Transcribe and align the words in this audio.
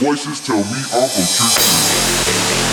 Voices 0.00 0.40
tell 0.40 0.56
me 0.56 0.80
I'm 0.94 1.10
teacher. 1.10 2.69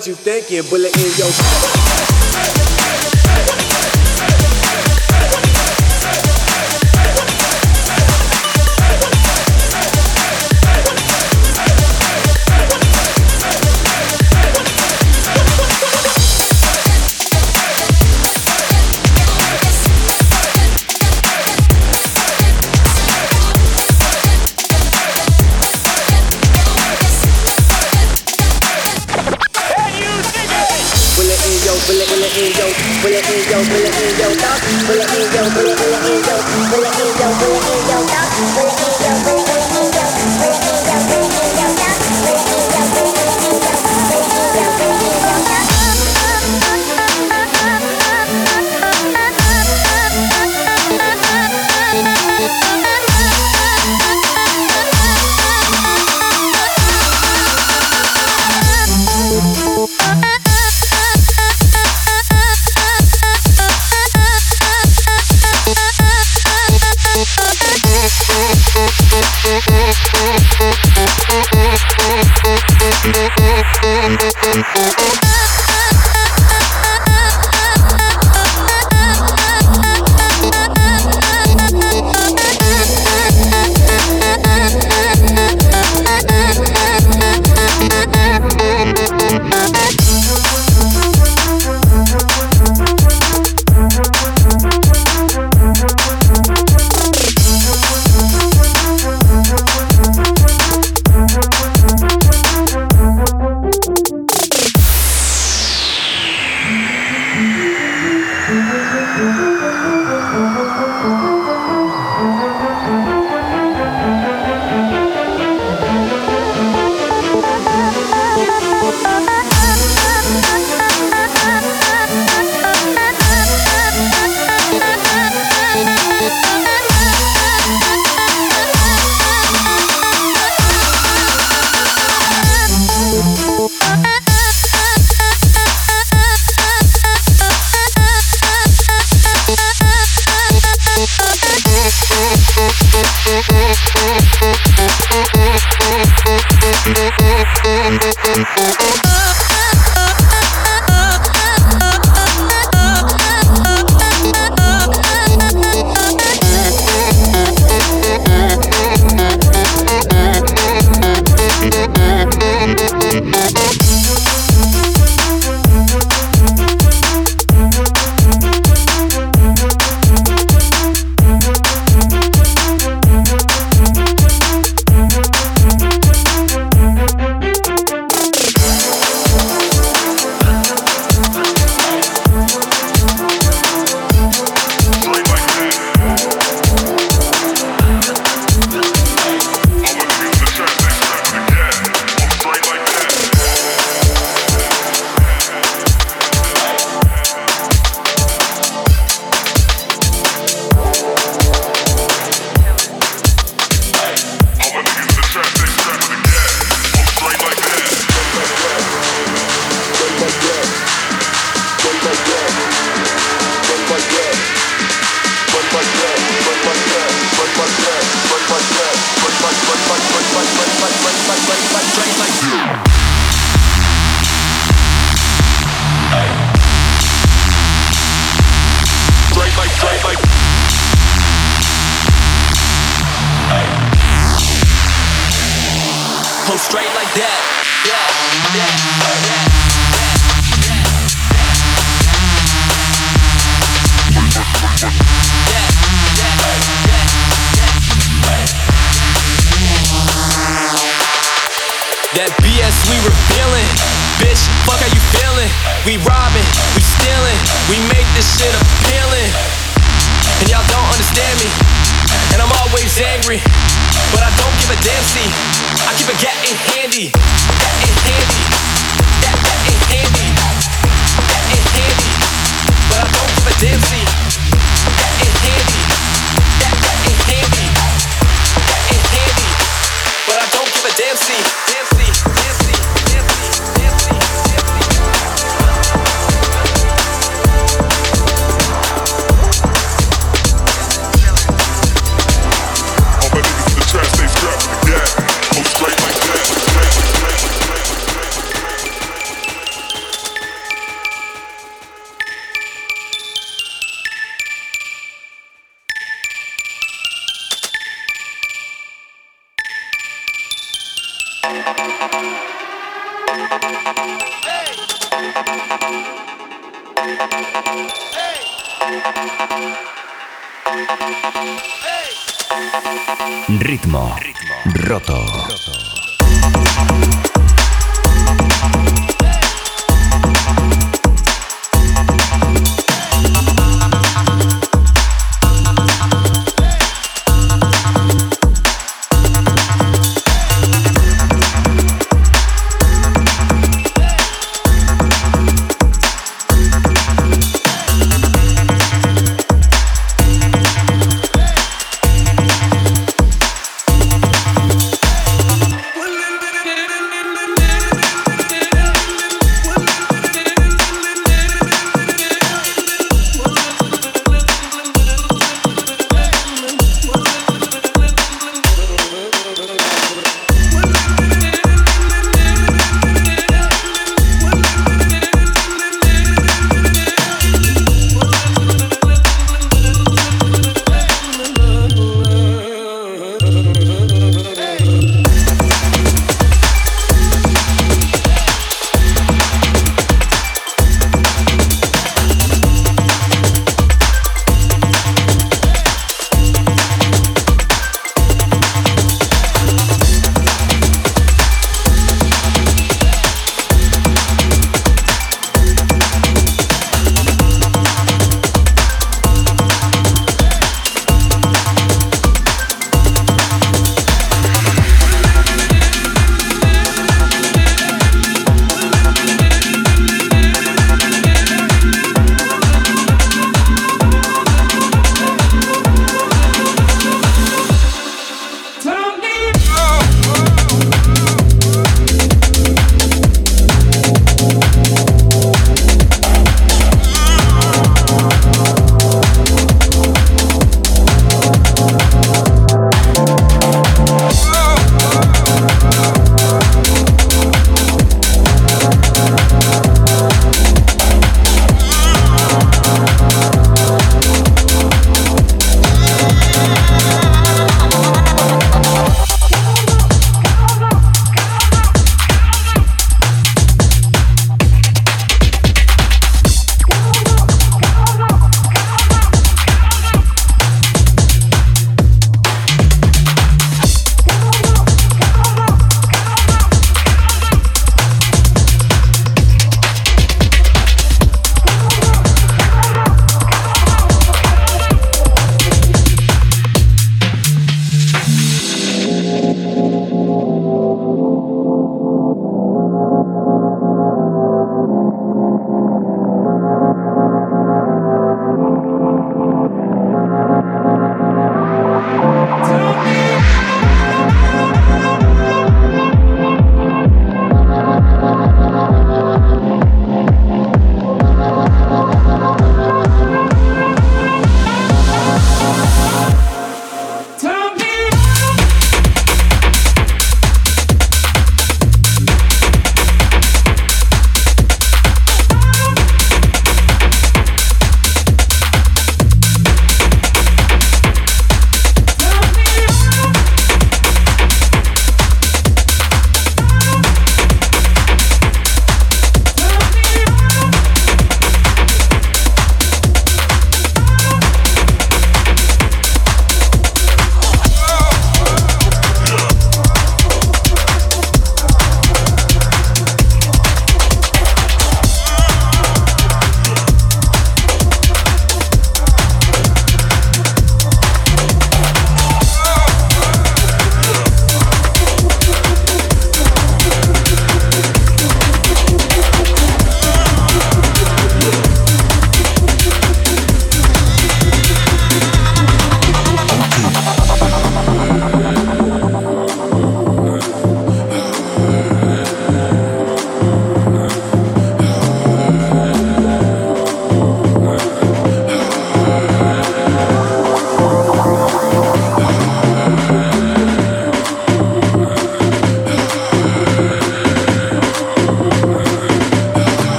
what 0.00 0.06
you 0.06 0.14
thinking, 0.14 0.62
bullet 0.70 0.96
in 0.96 1.12
your. 1.18 2.09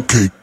Okay. 0.00 0.39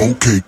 Okay. 0.00 0.42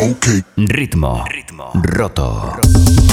Okay. 0.00 0.42
Ritmo. 0.56 1.24
Ritmo. 1.28 1.70
Roto. 1.74 2.56
Okay. 2.56 3.03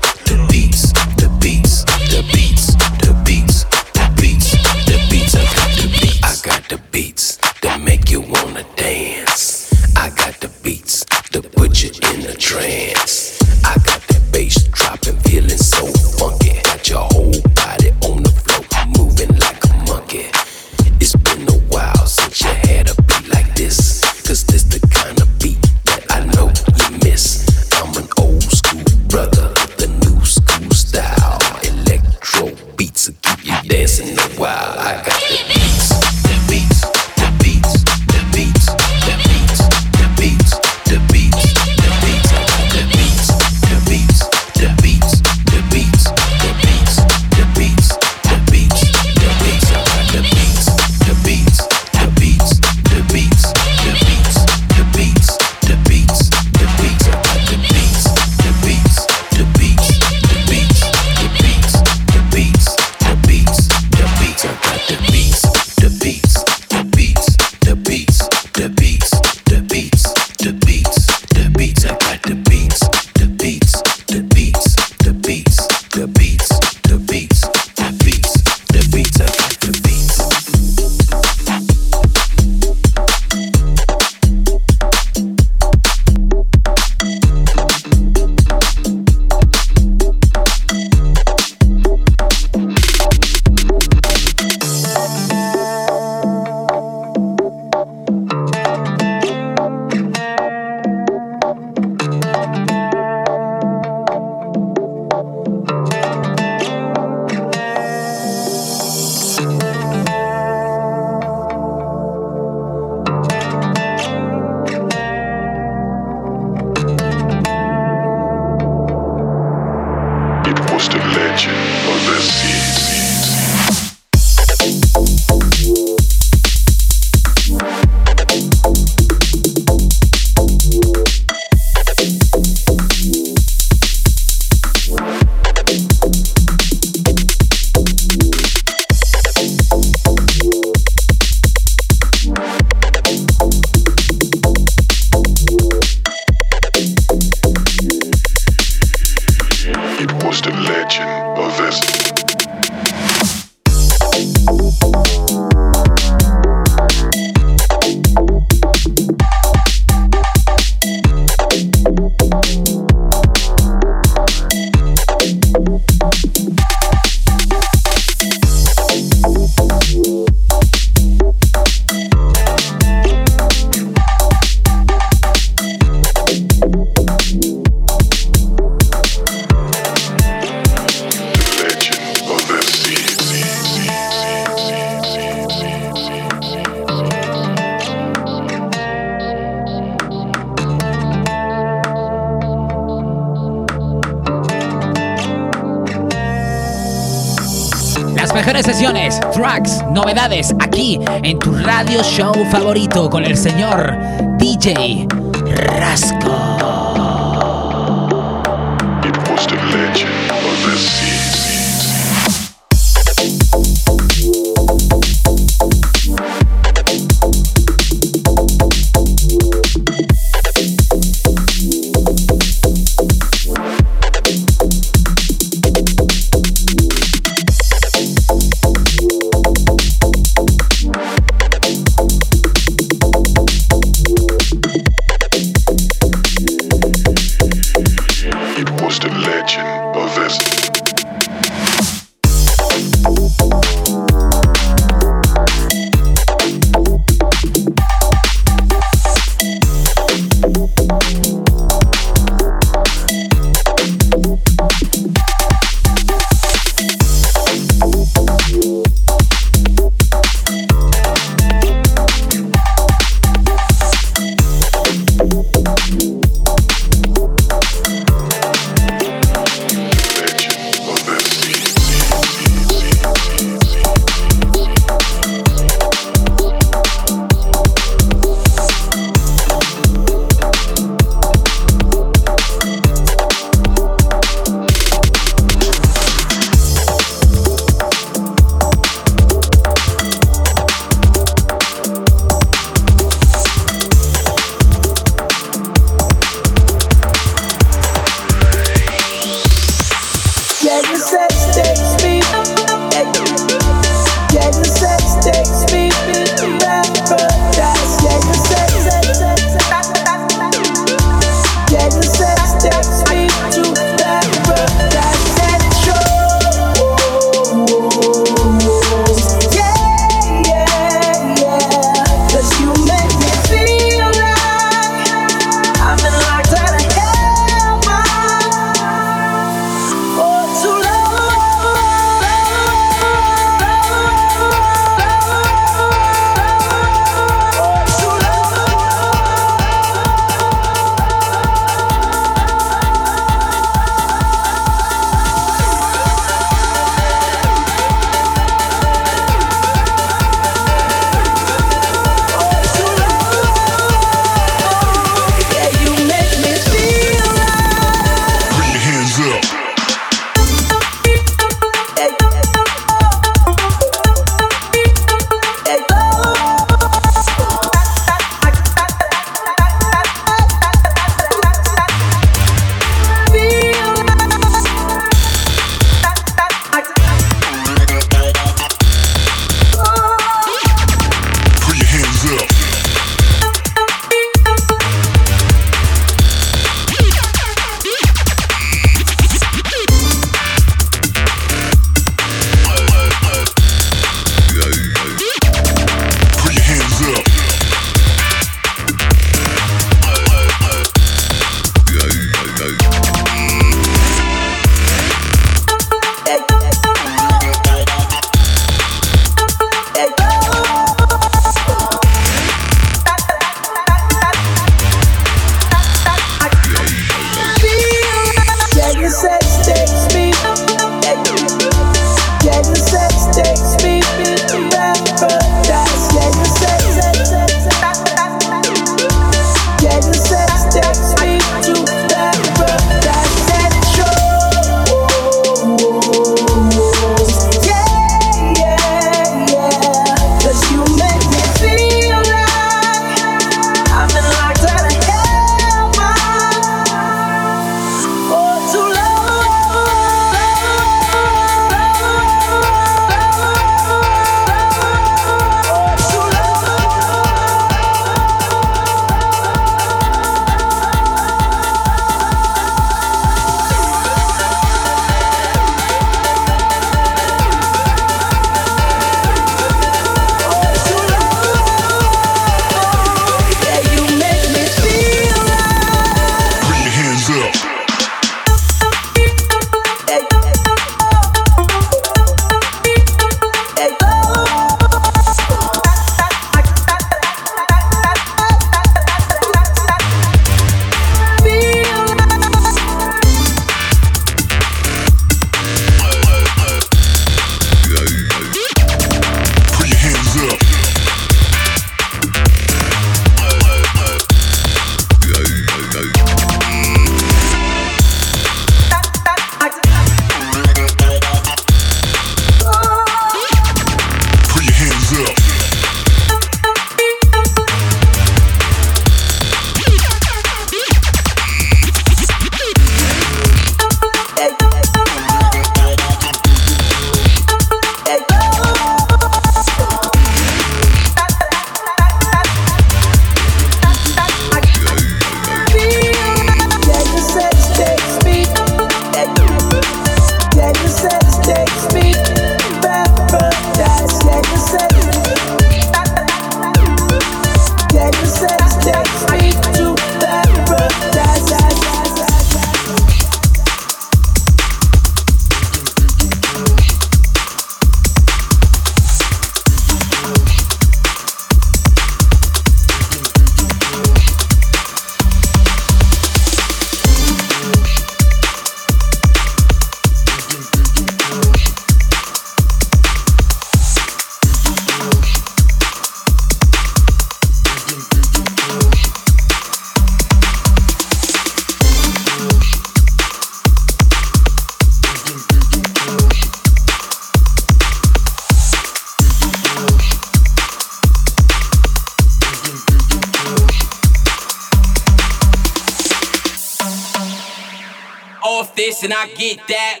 Get 599.34 599.58
that. 599.68 600.00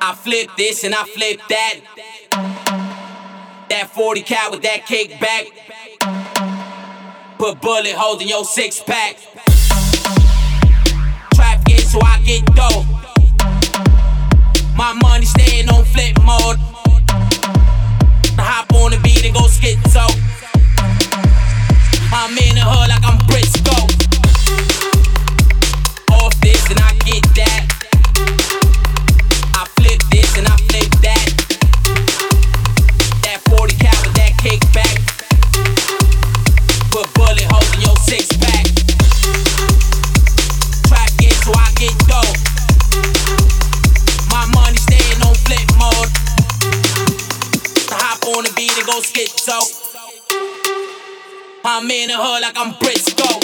I 0.00 0.14
flip 0.14 0.50
this 0.56 0.84
and 0.84 0.94
I 0.94 1.04
flip 1.04 1.40
that. 1.48 1.80
That 3.70 3.90
40 3.90 4.22
cal 4.22 4.50
with 4.50 4.62
that 4.62 4.80
kickback. 4.86 5.46
Put 7.38 7.60
bullet 7.60 7.94
holes 7.94 8.20
in 8.20 8.28
your 8.28 8.44
six 8.44 8.80
pack. 8.80 9.16
Trap 11.34 11.64
get 11.64 11.80
so 11.80 11.98
I 12.02 12.20
get 12.24 12.44
dough. 12.54 12.84
My 14.76 14.92
money 15.02 15.24
staying 15.24 15.68
on 15.70 15.84
flip 15.84 16.16
mode. 16.18 16.58
I 18.38 18.42
hop 18.42 18.72
on 18.74 18.90
the 18.90 19.00
beat 19.02 19.24
and 19.24 19.34
go 19.34 19.42
schizo. 19.42 20.06
I'm 22.12 22.36
in 22.36 22.54
the 22.54 22.62
hood 22.62 22.88
like 22.88 23.04
I'm 23.04 23.18
Briscoe. 23.26 23.99
I 27.12 27.18
flip 29.74 29.98
this 30.12 30.38
and 30.38 30.46
I 30.46 30.54
flip 30.70 30.86
that. 31.02 31.26
That 33.26 33.42
40 33.50 33.74
cal 33.82 33.98
with 34.06 34.14
that 34.14 34.38
kickback. 34.38 34.94
Put 36.92 37.12
bullet 37.14 37.42
holes 37.50 37.74
in 37.74 37.80
your 37.82 37.96
six 37.96 38.28
pack. 38.38 38.64
Trap 40.86 41.10
get 41.18 41.34
so 41.42 41.50
I 41.50 41.66
get 41.82 41.98
dough. 42.06 42.30
My 44.30 44.46
money 44.54 44.78
staying 44.78 45.18
on 45.26 45.34
flip 45.34 45.66
mode. 45.82 46.14
I 47.90 47.98
hop 47.98 48.22
on 48.36 48.44
the 48.44 48.52
beat 48.54 48.78
and 48.78 48.86
go 48.86 49.00
schizo. 49.02 49.58
I'm 51.64 51.90
in 51.90 52.06
the 52.06 52.14
hood 52.16 52.42
like 52.42 52.56
I'm 52.56 52.72
Briscoe. 52.78 53.40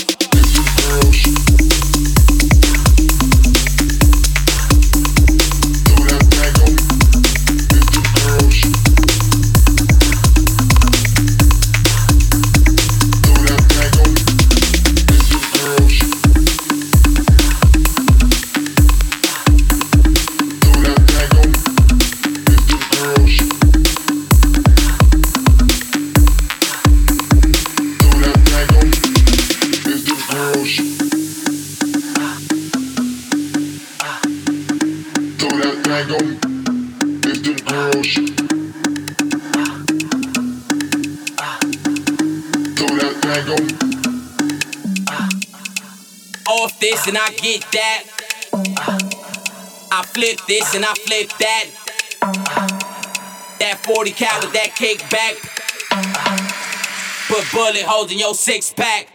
I 47.56 47.70
that. 47.72 48.04
I 49.90 50.02
flip 50.04 50.38
this 50.46 50.74
and 50.74 50.84
I 50.84 50.92
flip 50.94 51.30
that. 51.38 51.66
That 53.60 53.78
40 53.82 54.10
cal 54.10 54.40
with 54.40 54.52
that 54.52 54.72
kickback. 54.76 55.40
Put 57.28 57.50
bullet 57.52 57.82
holes 57.82 58.12
in 58.12 58.18
your 58.18 58.34
six 58.34 58.72
pack. 58.72 59.08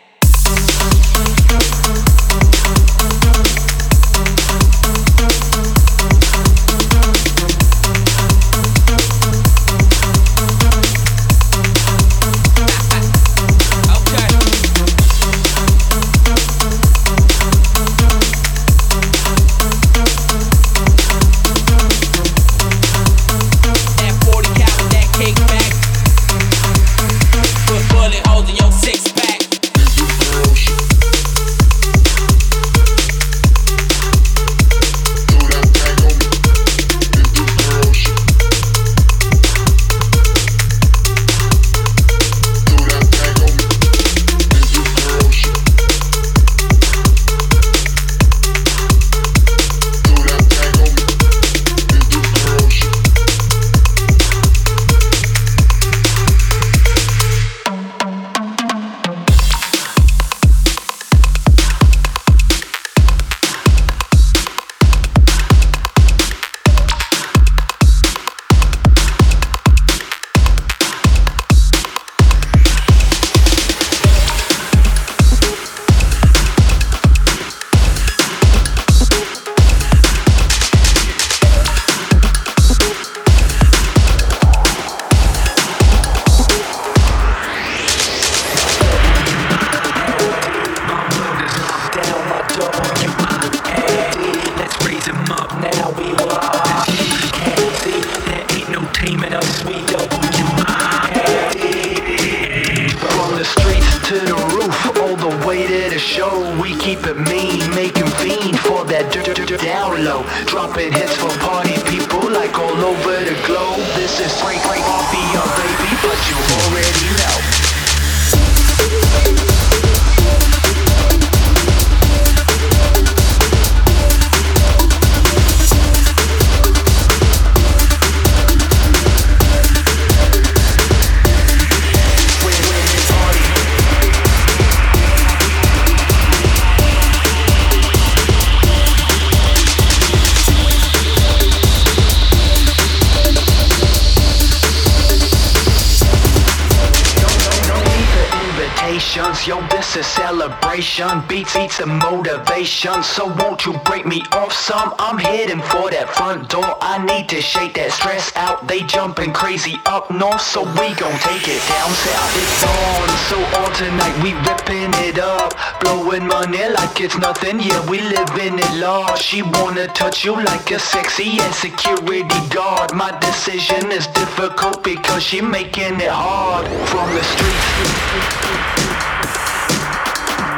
Motivation. 152.86 153.04
So 153.04 153.28
won't 153.28 153.66
you 153.66 153.74
break 153.86 154.06
me 154.06 154.22
off 154.32 154.54
some? 154.54 154.94
I'm 155.00 155.18
heading 155.18 155.62
for 155.62 155.90
that 155.92 156.10
front 156.10 156.50
door. 156.50 156.78
I 156.82 157.04
need 157.04 157.30
to 157.30 157.42
shake 157.42 157.76
that 157.76 157.92
stress 157.92 158.32
out. 158.36 158.68
They 158.68 158.82
jumping 158.82 159.34
crazy 159.34 159.76
up 159.86 160.10
north, 160.12 160.42
so 160.42 160.64
we 160.64 160.94
gon' 160.96 161.18
take 161.20 161.48
it 161.48 161.62
down 161.68 161.92
south. 161.92 162.32
It's 162.38 162.64
on, 162.64 163.10
so 163.30 163.38
on 163.62 163.72
tonight 163.76 164.16
we 164.24 164.34
ripping 164.48 164.94
it 165.08 165.20
up, 165.20 165.54
blowing 165.82 166.28
money 166.28 166.70
like 166.70 167.02
it's 167.02 167.18
nothing. 167.18 167.60
Yeah, 167.60 167.82
we 167.90 168.02
living 168.02 168.60
it 168.60 168.74
large. 168.80 169.20
She 169.20 169.42
wanna 169.42 169.88
touch 169.88 170.26
you 170.26 170.36
like 170.36 170.72
a 170.72 170.80
sexy 170.80 171.40
and 171.40 171.54
security 171.54 172.42
guard. 172.50 172.94
My 172.94 173.12
decision 173.20 173.92
is 173.92 174.08
difficult 174.08 174.84
because 174.84 175.24
she 175.24 175.42
making 175.42 176.00
it 176.00 176.12
hard. 176.12 176.68
From 176.90 177.08
the 177.14 177.24
streets 177.24 177.68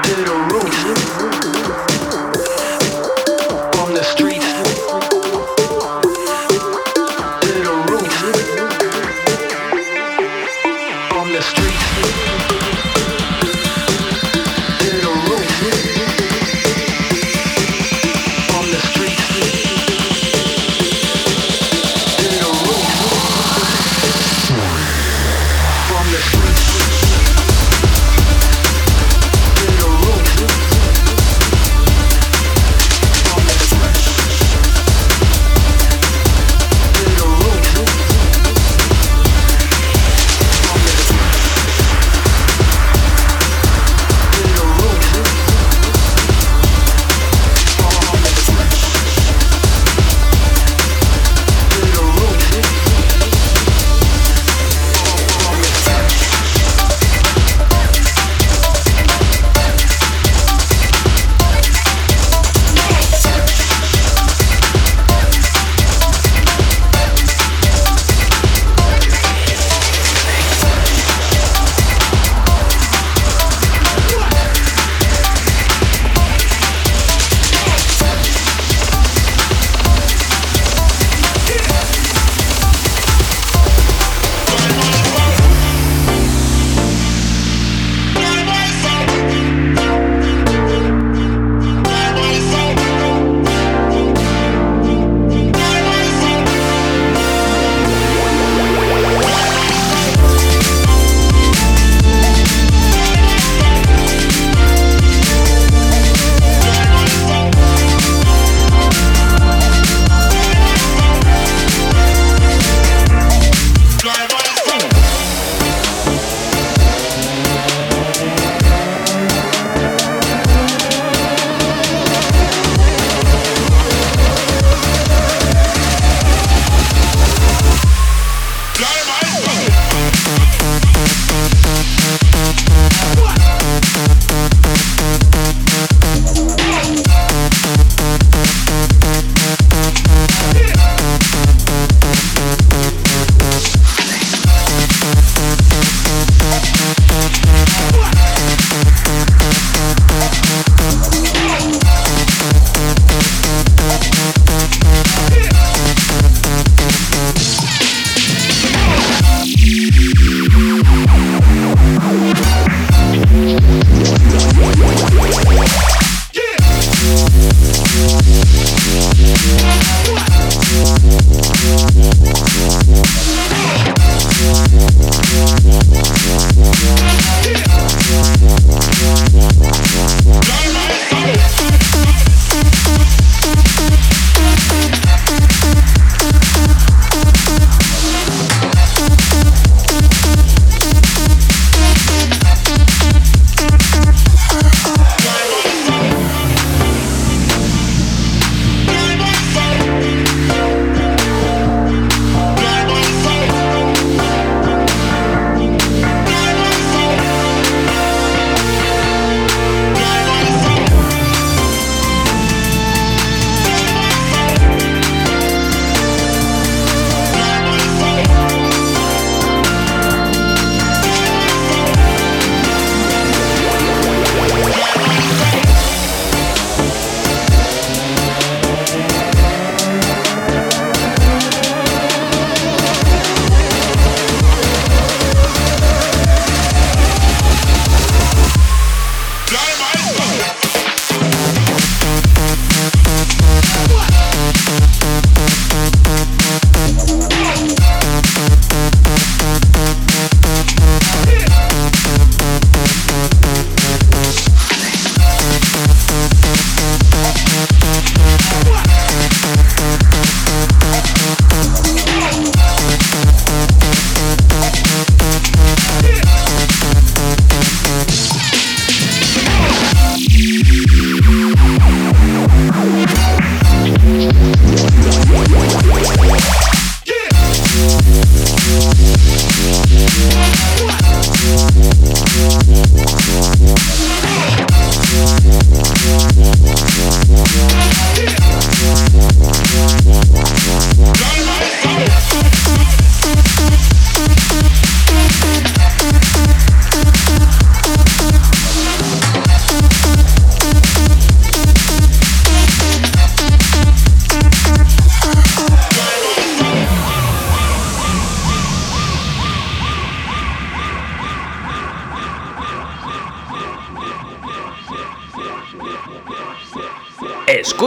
to 0.03 0.15
the 0.21 0.35
roof. 0.51 1.62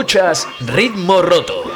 Escuchas 0.07 0.47
Ritmo 0.61 1.21
Roto. 1.21 1.76